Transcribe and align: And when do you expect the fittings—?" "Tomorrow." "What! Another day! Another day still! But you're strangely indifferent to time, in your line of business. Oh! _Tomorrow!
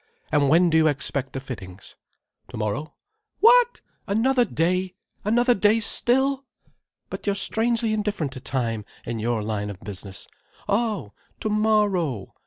And 0.31 0.49
when 0.49 0.71
do 0.71 0.77
you 0.79 0.87
expect 0.87 1.33
the 1.33 1.39
fittings—?" 1.39 1.95
"Tomorrow." 2.49 2.91
"What! 3.39 3.81
Another 4.07 4.45
day! 4.45 4.95
Another 5.23 5.53
day 5.53 5.79
still! 5.79 6.43
But 7.11 7.27
you're 7.27 7.35
strangely 7.35 7.93
indifferent 7.93 8.31
to 8.33 8.39
time, 8.39 8.83
in 9.05 9.19
your 9.19 9.43
line 9.43 9.69
of 9.69 9.79
business. 9.81 10.27
Oh! 10.67 11.13
_Tomorrow! 11.39 12.31